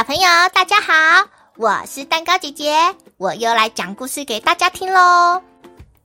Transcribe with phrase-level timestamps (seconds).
[0.00, 1.28] 小朋友，大家好，
[1.58, 2.74] 我是蛋糕姐姐，
[3.18, 5.42] 我又来讲故事给大家听喽。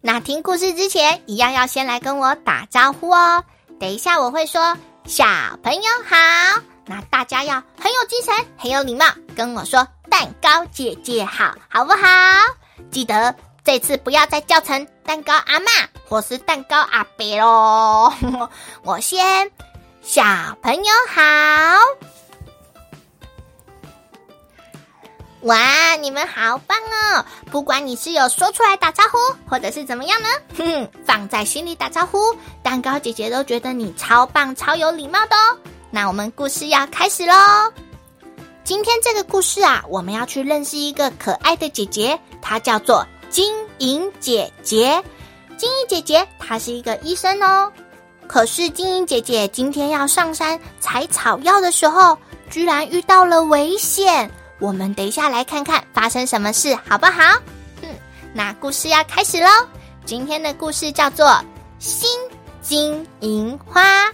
[0.02, 3.42] 那听故事之前，一样要先来跟我打招呼哦。
[3.80, 5.24] 等一下我会说小
[5.64, 11.98] 朋友好，那大家要很有精神，很有礼貌，跟我说蛋糕姐姐好，好不好？
[12.92, 13.34] 记得
[13.64, 15.72] 这次不要再叫成蛋糕阿妈
[16.06, 18.14] 或是蛋糕阿伯喽。
[18.84, 19.50] 我先
[20.02, 20.22] 小
[20.62, 21.22] 朋友好。
[25.46, 27.24] 哇，你们好棒哦！
[27.52, 30.28] 不管你是有说出来打招呼，或者是怎么样呢？
[30.58, 32.18] 哼， 放在心里打招呼，
[32.64, 35.56] 蛋糕姐姐都觉得你超棒、超有礼貌的哦。
[35.92, 37.36] 那我们故事要开始喽。
[38.64, 45.00] 今天这个故事啊，我们要去认识一个可爱的姐姐，她叫做金银姐姐。
[45.58, 47.72] 金银姐姐她是一个医生哦。
[48.26, 52.18] 可是金银姐姐今天要上山采草药的时候，
[52.50, 54.28] 居然遇到了危险。
[54.60, 57.22] 我们等一下来看看发生什么事，好不好？
[57.82, 57.90] 嗯，
[58.34, 59.50] 那故事要开始喽。
[60.06, 61.28] 今天的故事叫做
[61.80, 62.10] 《新
[62.62, 64.06] 金银花》。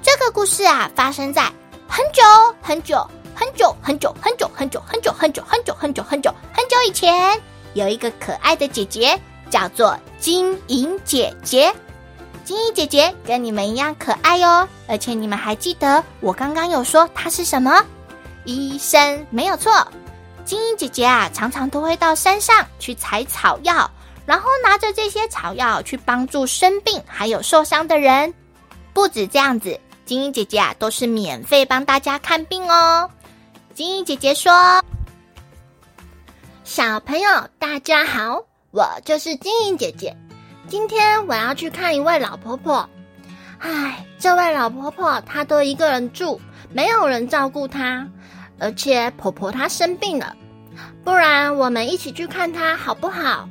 [0.00, 1.42] 这个故事啊，发生在
[1.88, 2.22] 很久
[2.60, 7.40] 很久很久很久很久很久很久很久很久很久很久很久以前，
[7.74, 9.18] 有一个可爱的姐姐，
[9.50, 11.74] 叫做金银姐姐。
[12.44, 17.84] 金银姐姐跟你们一样可爱哟，而且你们还记得我刚刚有说她是什么？
[18.44, 19.70] 医生没有错，
[20.44, 23.88] 金英姐姐啊，常常都会到山上去采草药，
[24.26, 28.32] 然后拿着这些草药去帮助生病还有受伤的人。
[28.92, 33.08] 不止这样子，金英姐姐啊，都是免费帮大家看病哦。
[33.74, 34.82] 金英姐姐说
[36.64, 40.14] ：“小朋友，大家好，我就是金英姐姐。
[40.68, 42.88] 今天我要去看一位老婆婆。
[43.60, 46.40] 唉，这位老婆婆她都一个人住，
[46.70, 48.04] 没有人照顾她。”
[48.62, 50.36] 而且婆婆她生病了，
[51.02, 53.48] 不然我们一起去看她好不好？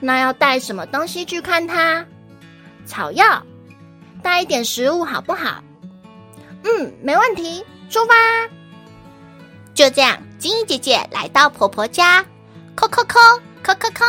[0.00, 2.04] 那要带什么东西去看她？
[2.84, 3.40] 草药，
[4.24, 5.62] 带一点食物好不好？
[6.64, 8.14] 嗯，没问题，出发。
[9.74, 12.24] 就这样，金银姐姐来到婆婆家，
[12.74, 14.04] 叩叩叩，叩叩叩。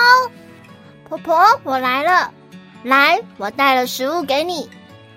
[1.08, 2.32] 婆婆，我来了，
[2.84, 4.68] 来，我带了食物给你，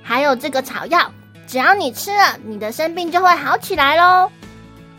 [0.02, 1.10] 还有这个草药，
[1.46, 4.30] 只要你吃了，你的生病就会好起来喽。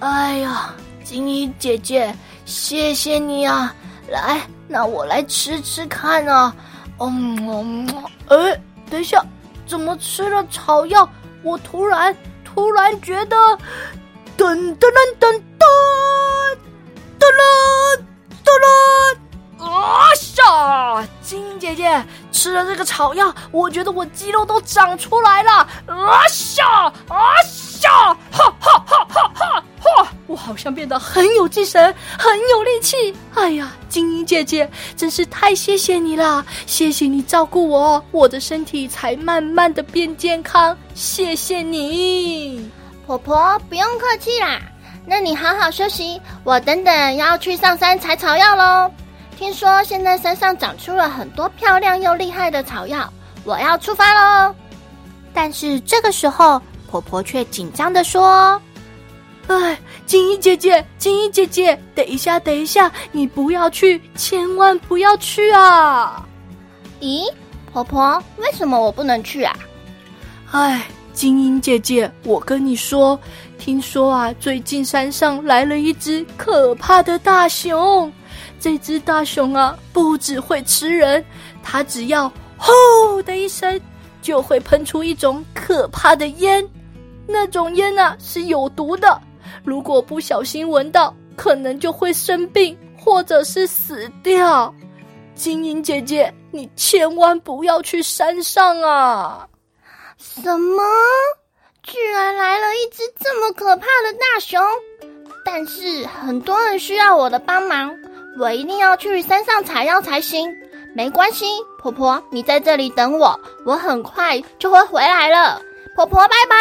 [0.02, 0.74] 哎呀，
[1.04, 2.12] 金衣姐姐，
[2.44, 3.72] 谢谢你啊！
[4.10, 6.52] 来，那我来吃吃看啊。
[7.00, 7.88] 嗯嗯，
[8.30, 8.60] 哎，
[8.90, 9.24] 等一下，
[9.68, 11.08] 怎么吃了草药，
[11.44, 13.38] 我突然突然觉得，
[14.36, 15.30] 噔噔噔噔
[15.60, 15.66] 噔，
[17.20, 18.02] 噔噔
[18.44, 18.50] 噔
[19.60, 20.08] 噔，啊
[21.02, 21.08] 呀！
[21.22, 25.52] 金姐姐吃了这个草药，我觉得我肌肉都长出来了。
[25.86, 26.26] 啊
[26.58, 26.92] 呀！
[27.08, 27.18] 啊
[27.84, 28.18] 呀！
[30.42, 33.14] 好像变得很有精神，很有力气。
[33.36, 36.44] 哎呀，金英姐姐，真是太谢谢你啦！
[36.66, 40.76] 谢谢你照顾我，我的身体才慢慢的变健康。
[40.94, 42.70] 谢谢你，
[43.06, 44.60] 婆婆，不用客气啦。
[45.06, 48.92] 那你好好休息，我等等要去上山采草药喽。
[49.38, 53.12] 听说现在山上长出了很多漂亮又厉害的草药，
[53.44, 54.56] 我要出发喽。
[55.34, 58.62] 但是这个时候，婆婆却紧张的说。
[59.48, 66.26] 哎，金衣姐姐，金衣姐姐，等一下，等一下，你不要去，千万不要去啊！
[67.02, 67.24] 咦，
[67.72, 69.56] 婆婆，为什么我不能去啊？
[70.52, 73.20] 哎，金英姐姐，我跟你说，
[73.58, 78.12] 听说啊，最近山上来了一只可怕的大熊。
[78.60, 81.24] 这只大熊啊，不只会吃人，
[81.64, 83.82] 它只要吼的一声，
[84.22, 86.64] 就会喷出一种可怕的烟，
[87.26, 89.20] 那种烟啊，是有毒的。
[89.64, 94.74] 如果不小心闻到，可能就会生病，或者是死掉。
[95.34, 99.48] 晶莹姐姐，你千万不要去山上啊！
[100.18, 100.84] 什么？
[101.84, 104.62] 居然来了一只这么可怕的大熊！
[105.44, 107.92] 但是很多人需要我的帮忙，
[108.38, 110.48] 我一定要去山上采药才行。
[110.94, 111.46] 没关系，
[111.80, 115.60] 婆婆，你在这里等我，我很快就会回来了。
[115.96, 116.56] 婆婆，拜拜。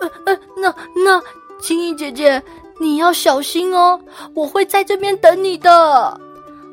[0.00, 0.74] 呃呃，那
[1.04, 1.22] 那。
[1.60, 2.42] 金银姐姐，
[2.78, 3.98] 你要小心哦！
[4.34, 6.20] 我会在这边等你的，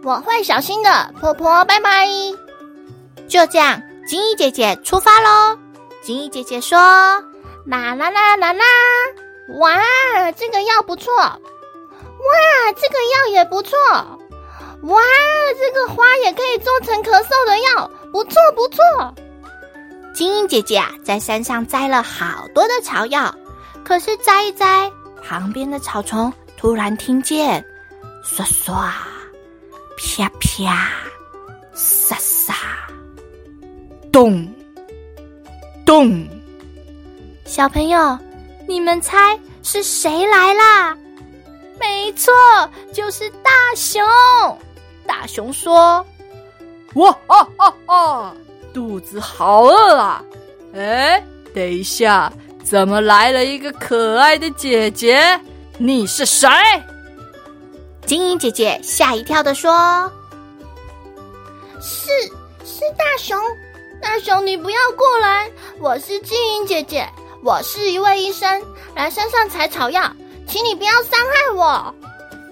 [0.04, 1.14] 我会小心的。
[1.20, 2.08] 婆婆，拜拜。
[3.28, 5.58] 就这样，金银姐姐出发喽。
[6.04, 6.78] 金银姐姐说
[7.66, 8.64] ：“啦啦啦啦啦，
[9.60, 11.14] 哇，这个药不错！
[11.16, 11.40] 哇，
[12.76, 13.78] 这个药也不错！
[14.84, 15.02] 哇，
[15.58, 19.14] 这个花也可以做成咳嗽的药，不错不错。”
[20.14, 23.34] 金银姐姐啊，在山上摘了好多的草药。
[23.84, 24.92] 可是摘一摘，
[25.24, 27.64] 旁边的草丛突然听见
[28.24, 28.94] 刷刷、
[29.98, 30.92] 啪啪、
[31.74, 32.54] 沙沙、
[34.12, 34.48] 咚
[35.86, 36.28] 咚。
[37.46, 38.18] 小朋友，
[38.68, 40.96] 你们猜是谁来啦？
[41.80, 42.32] 没错，
[42.94, 44.02] 就是大熊。
[45.06, 46.06] 大熊说
[46.96, 48.36] ：“哇哈哈哈，
[48.74, 50.24] 肚子好饿啊！
[50.74, 51.22] 哎，
[51.54, 52.32] 等一下，
[52.64, 55.40] 怎么来了一个可爱的姐姐？
[55.78, 56.48] 你是谁？”
[58.06, 60.12] 金银姐姐吓一跳的说
[61.82, 62.10] ：“是
[62.66, 63.38] 是大熊，
[64.02, 65.50] 大熊你不要过来！
[65.80, 67.08] 我是金银姐姐，
[67.44, 68.62] 我是一位医生，
[68.96, 70.12] 来山上采草药，
[70.48, 71.96] 请你不要伤害我。”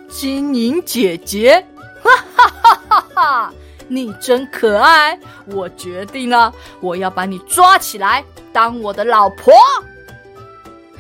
[0.09, 1.65] 金银姐姐。
[2.01, 3.53] 哈哈哈哈哈！
[3.88, 8.23] 你真可爱，我决定了，我要把你抓起来
[8.53, 9.53] 当我的老婆。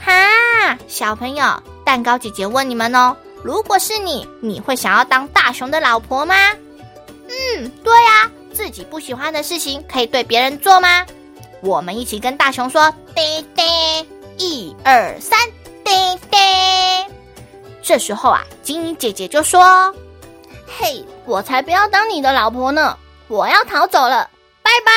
[0.03, 6.35] 哈，小朋友，蛋糕姐姐问你们哦，如果是你，你会想要当大熊的老婆吗？
[7.27, 11.05] 嗯，对呀，自己不喜欢的事情可以对别人做吗？
[11.61, 13.65] 我们一起跟大熊说：叮叮，
[14.37, 15.37] 一二三，
[15.83, 16.39] 叮叮。
[17.81, 19.93] 这时候啊，金鱼姐姐就说。
[20.77, 22.95] 嘿，我才不要当你的老婆呢！
[23.27, 24.29] 我要逃走了，
[24.61, 24.91] 拜拜！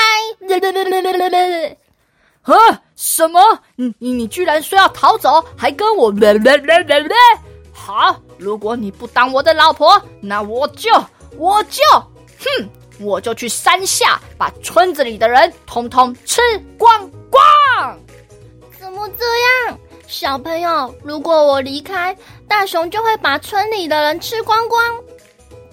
[2.42, 3.40] 啊，什么？
[3.76, 6.12] 你你你居然说要逃走，还跟我？
[7.72, 10.90] 好，如果你不当我的老婆，那我就
[11.36, 11.82] 我就
[12.38, 12.68] 哼，
[13.00, 16.40] 我就去山下把村子里的人通通吃
[16.78, 17.98] 光光！
[18.78, 19.24] 怎么这
[19.68, 19.78] 样？
[20.06, 22.16] 小朋友，如果我离开，
[22.46, 24.80] 大熊就会把村里的人吃光光。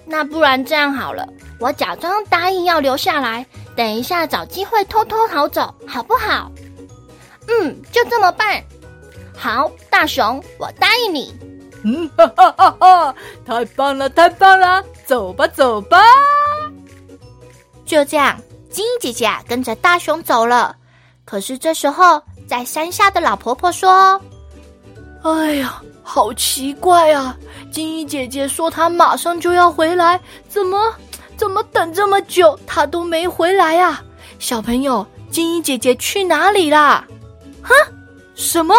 [0.06, 1.28] 那不然这样好了，
[1.60, 3.46] 我假装答应要留下来，
[3.76, 6.50] 等一下找机会偷偷逃走，好不好？
[7.50, 8.62] 嗯，就这么办。
[9.36, 11.34] 好，大熊，我答应你。
[11.84, 13.14] 嗯，哈哈哈哈！
[13.44, 14.82] 太棒了，太棒了！
[15.04, 15.98] 走吧，走吧。
[17.84, 18.38] 就这样，
[18.70, 20.76] 金鱼姐姐啊跟着大熊走了。
[21.24, 24.20] 可是这时候，在山下的老婆婆说
[25.22, 27.36] ：“哎呀。”好奇怪啊！
[27.70, 30.92] 金鱼姐姐说她马上就要回来，怎么
[31.36, 34.02] 怎么等这么久，她都没回来啊？
[34.40, 37.06] 小朋友，金鱼姐姐去哪里啦？
[37.62, 37.74] 哼，
[38.34, 38.74] 什么？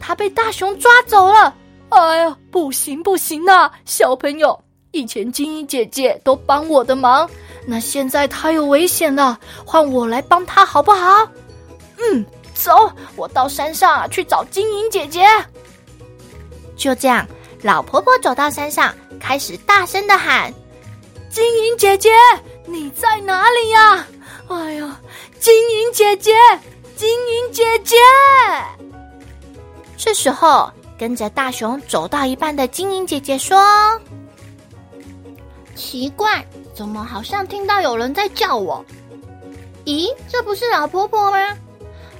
[0.00, 1.54] 他被大熊抓走了？
[1.90, 3.70] 哎呀，不行不行啊！
[3.84, 4.58] 小朋友，
[4.92, 7.28] 以前金鱼姐姐都帮我的忙，
[7.66, 11.28] 那现在他有危险了，换我来帮他好不好？
[11.98, 12.24] 嗯，
[12.54, 15.26] 走，我到山上去找金鱼姐姐。
[16.74, 17.26] 就这样，
[17.62, 20.52] 老婆婆走到山上，开始大声的喊
[21.30, 22.10] ：“金银姐姐，
[22.66, 24.06] 你在哪里呀？
[24.48, 24.98] 哎呀，
[25.38, 26.34] 金银姐姐，
[27.02, 27.96] 金银姐姐！”
[29.98, 33.60] 这时候，跟着大熊走到一半的金银姐姐说
[35.74, 38.84] ：“奇怪，怎么好像听到有人在叫我？
[39.84, 41.38] 咦，这不是老婆婆吗？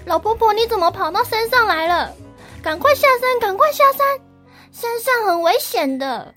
[0.04, 2.12] 老婆婆，你怎么跑到山上来了？
[2.60, 4.04] 赶快下山，赶快下山！”
[4.72, 6.34] 山上很危险的，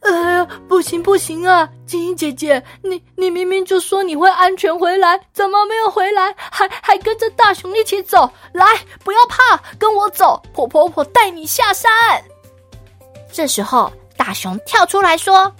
[0.00, 1.68] 哎呀，不行不行啊！
[1.86, 6.34] 金英姐姐，你你明明就说你会安全回来，怎么没有回来？
[6.38, 8.30] 还还跟着大熊一起走？
[8.52, 8.64] 来，
[9.04, 11.90] 不要怕，跟我走，婆婆婆带你下山。
[13.32, 15.52] 这时候，大熊跳出来说：“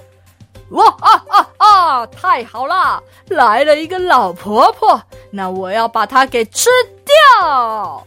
[0.71, 2.07] 哇啊啊啊！
[2.07, 6.71] 太好了，来了一个老婆婆，那我要把她给吃
[7.05, 8.07] 掉。”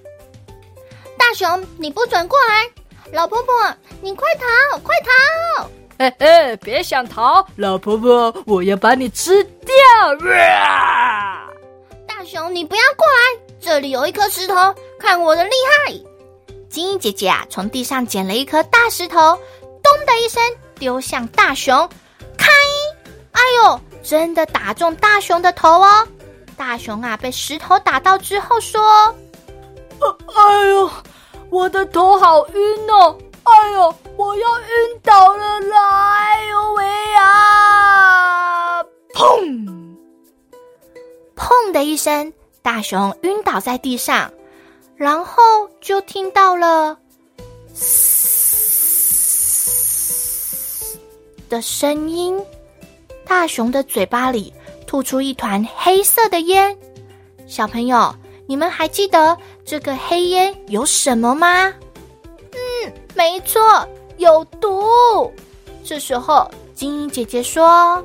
[1.19, 2.67] 大熊，你不准过来！
[3.11, 3.53] 老婆婆，
[4.01, 4.95] 你快逃，快
[5.59, 5.69] 逃！
[6.01, 9.69] 哎哎，别想逃，老婆婆，我要把你吃掉！
[12.07, 14.55] 大熊，你不要过来，这里有一颗石头，
[14.99, 15.51] 看我的厉
[15.85, 15.93] 害！
[16.71, 19.15] 金英姐姐啊，从地上捡了一颗大石头，
[19.83, 20.41] 咚的一声
[20.79, 21.87] 丢向大熊，
[22.35, 22.47] 开！
[23.33, 26.07] 哎呦，真的打中大熊的头哦！
[26.57, 28.81] 大熊啊，被石头打到之后说
[30.35, 30.89] ：“哎呦！”
[31.51, 33.15] 我的头好晕哦！
[33.51, 36.17] 哎呦，我要晕倒了啦！
[36.17, 38.83] 哎呦喂呀！
[39.13, 39.95] 砰！
[41.35, 44.31] 砰的一声，大熊晕倒在地上，
[44.95, 46.97] 然后就听到了
[47.73, 48.17] 嘶
[51.49, 52.43] 的声音。
[53.25, 54.53] 大熊的嘴巴里
[54.87, 56.77] 吐出一团黑色的烟。
[57.47, 58.15] 小朋友，
[58.47, 59.37] 你们还记得？
[59.65, 61.73] 这个黑烟有什么吗？
[63.15, 63.61] 没错
[64.17, 65.31] 有毒。
[65.83, 68.03] 这时候晶莹姐姐说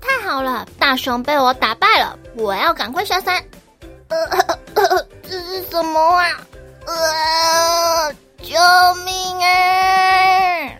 [0.00, 3.42] 太好了大熊被我打败了我要赶快下山。
[4.08, 6.26] 呃呃呃 这是什么啊？
[6.86, 8.54] 呃救
[9.04, 10.72] 命啊！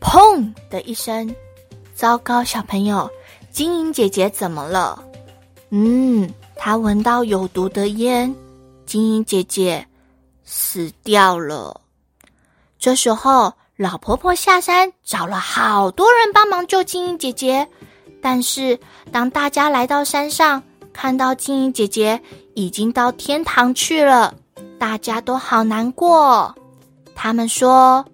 [0.00, 1.34] 砰的一声
[1.94, 3.08] 糟糕小朋友
[3.50, 5.02] 晶莹姐姐怎么了？
[5.70, 8.34] 嗯她闻到有毒的烟
[8.86, 9.86] 晶莹姐姐
[10.44, 11.78] 死掉了。
[12.82, 17.64] 这时候，老婆婆下山找了好多人帮忙救金银姐姐，
[18.20, 18.76] 但是
[19.12, 20.60] 当大家来到山上，
[20.92, 22.20] 看到金银姐姐
[22.54, 24.34] 已经到天堂去了，
[24.80, 26.52] 大家都好难过。
[27.14, 28.04] 他们说：“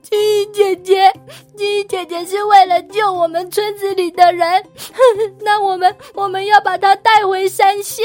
[0.00, 1.12] 金银姐姐，
[1.58, 4.64] 金银姐姐是为了救我们村子里的人，
[5.44, 8.02] 那我们我们要把她带回山下，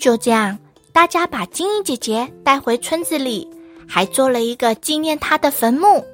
[0.00, 0.58] 就这样，
[0.92, 3.48] 大家把金银姐姐带回村子里，
[3.88, 6.04] 还做了一个纪念她的坟墓。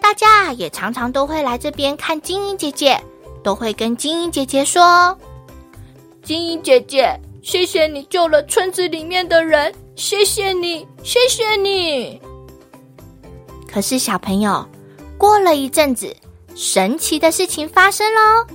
[0.00, 3.00] 大家也常常都会来这边看金银姐姐，
[3.42, 5.16] 都会跟金银姐姐说
[6.22, 12.20] ：“金银姐姐，谢谢你救了村子里面的人，谢谢你，谢谢你。”
[13.70, 14.64] 可是小朋友，
[15.18, 16.14] 过了一阵子，
[16.54, 18.46] 神奇的事情发生喽！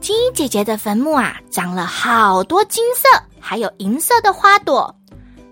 [0.00, 3.08] 金银姐姐的坟墓啊，长了好多金色
[3.42, 4.94] 还有银色的花朵。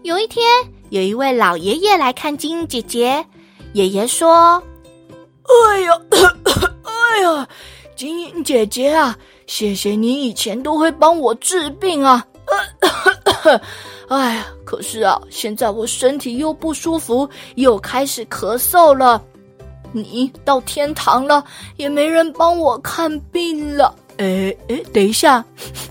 [0.02, 0.46] 有一天，
[0.90, 3.26] 有一位老爷爷来看金银姐姐，
[3.72, 4.62] 爷爷说。
[5.42, 5.92] 哎呀，
[6.84, 7.48] 哎呀，
[7.96, 12.24] 金银姐姐啊，谢谢你以前都会帮我治病啊。
[14.08, 19.20] 哎呀，可是啊，现在我身体又不舒服，又开始咳嗽了。
[19.92, 21.44] 你到天堂了，
[21.76, 23.92] 也没人帮我看病了。
[24.18, 25.44] 哎哎，等一下，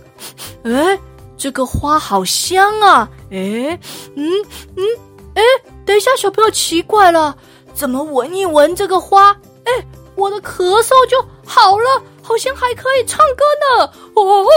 [0.63, 0.97] 哎，
[1.39, 3.09] 这个花好香啊。
[3.31, 3.79] 哎，
[4.15, 4.29] 嗯
[4.75, 4.85] 嗯，
[5.33, 5.41] 哎，
[5.85, 7.35] 等一下，小朋友奇怪了，
[7.73, 9.31] 怎么闻一闻这个花？
[9.63, 9.71] 哎，
[10.15, 13.43] 我的咳嗽就好了，好像还可以唱歌
[13.79, 13.85] 呢！
[14.15, 14.51] 哦哦哦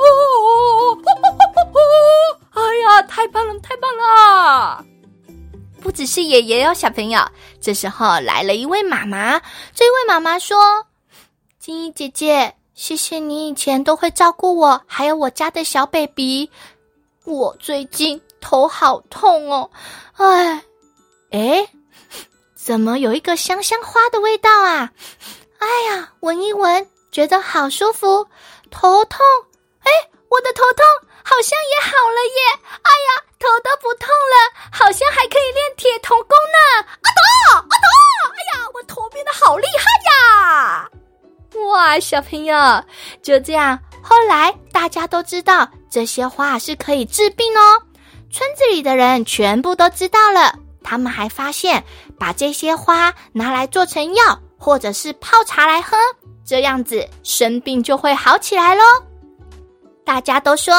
[0.00, 0.98] 哦哦！
[2.52, 4.84] 哎呀，太棒了，太棒了！
[5.82, 7.20] 不只是爷爷哦，小朋友，
[7.60, 9.38] 这时候来了一位妈妈。
[9.74, 10.56] 这位妈妈说
[11.60, 16.50] ：“金银姐姐，谢谢你以前都会照顾我，还有我家的小 baby。
[17.24, 19.70] 我最近头好痛哦，
[20.16, 20.64] 哎，
[21.30, 21.68] 哎。”
[22.56, 24.90] 怎么有一个香香花的味道啊？
[25.58, 28.26] 哎呀，闻一闻，觉得好舒服。
[28.70, 29.20] 头痛，
[29.82, 29.90] 哎，
[30.30, 30.84] 我的头痛
[31.22, 32.40] 好像也好了耶！
[32.82, 36.88] 哎呀，头都不痛了，好像还可以练铁头功呢。
[37.02, 37.86] 阿斗，阿斗，
[38.32, 40.90] 哎呀，我头变得好厉害呀！
[41.70, 42.56] 哇，小朋友，
[43.22, 47.82] 就这样，后来大家都知道这些花是可以治病哦。
[48.30, 50.52] 村子里的人全部都知道了。
[50.82, 51.82] 他们还发现，
[52.18, 55.96] 把这些花拿来做成药，或者是泡茶来喝，
[56.44, 58.82] 这样子生病就会好起来喽。
[60.04, 60.74] 大家都说：“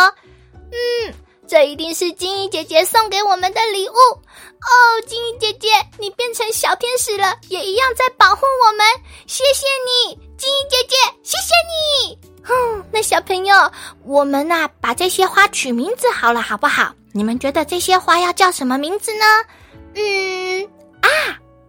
[0.53, 1.13] 嗯，
[1.47, 3.93] 这一定是金鱼姐姐送给我们的礼物
[4.65, 8.85] 哦。”金鱼姐姐，你变成小天使了，也一样在保护我们。
[9.27, 12.17] 谢谢你，金鱼姐姐，谢谢你。
[12.43, 13.55] 哼，那小朋友，
[14.03, 16.93] 我们呐，把这些花取名字好了，好不好？
[17.11, 19.25] 你们觉得这些花要叫什么名字呢？
[19.95, 20.63] 嗯
[21.01, 21.09] 啊，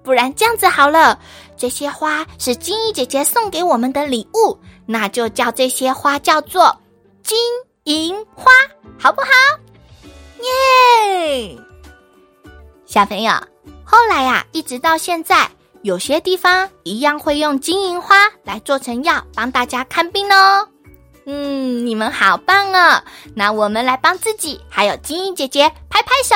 [0.03, 1.19] 不然这样子好了，
[1.57, 6.77] 这些花是金鱼姐姐送给我们的礼物，那就叫这些花叫做
[7.23, 7.39] 金
[7.85, 8.51] 银花，
[8.99, 9.29] 好不好？
[10.43, 11.57] 耶！
[12.97, 13.31] 小朋友，
[13.85, 15.51] 后来呀、一直到现在，
[15.83, 20.67] 有些地方一样会用金银花来做成药，帮大家看病哦。
[21.27, 23.03] 嗯，你们好棒哦！
[23.35, 26.35] 那我们来帮自己还有金银姐姐拍拍手。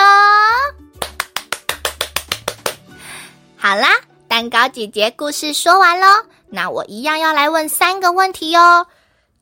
[3.56, 3.88] 好啦，
[4.28, 6.08] 蛋糕姐姐故事说完喽。
[6.50, 8.86] 那我一样要来问三个问题哦。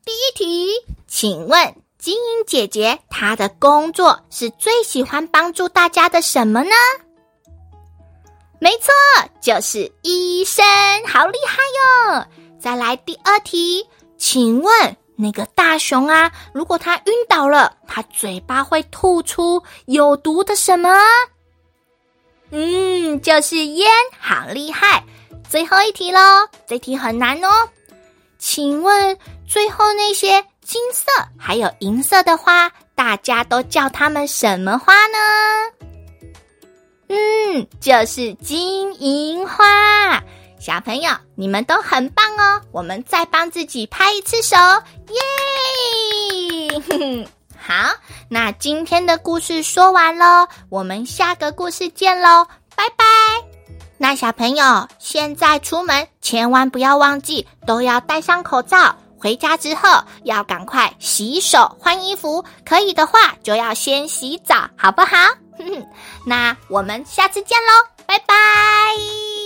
[0.05, 0.69] 第一题，
[1.05, 6.71] 请问金银姐姐她的工作是最喜欢帮助大家的什么呢？
[8.59, 8.91] 没错，
[9.41, 10.63] 就是医生，
[11.07, 11.57] 好厉害
[12.17, 12.25] 哟！
[12.59, 13.87] 再来第二题，
[14.17, 20.89] 请问那个大熊啊，如果它晕倒了，它嘴巴会吐出有毒的什么？
[22.51, 23.89] 嗯，就是烟，
[24.19, 25.03] 好厉害！
[25.49, 26.19] 最后一题喽，
[26.67, 27.49] 这题很难哦。
[28.39, 31.05] 请问最后那些金色
[31.37, 35.17] 还有银色的花，大家都叫它们什么花呢？
[37.09, 40.23] 嗯，就是金银花。
[40.59, 42.61] 小朋友，你们都很棒哦！
[42.71, 44.55] 我们再帮自己拍一次手，
[45.09, 46.79] 耶！
[46.87, 47.25] 哼。
[47.57, 47.91] 好，
[48.29, 53.05] 那今天的故事说完喽，我们下个故事见喽，拜拜。
[53.97, 59.89] 那小朋友，现在出门千万不要忘记都要戴上口罩，回家之后
[60.23, 65.17] 要赶快洗手换衣服，可以的话就要先洗澡，好不好？
[66.25, 69.38] 那我们下次见喽，拜拜。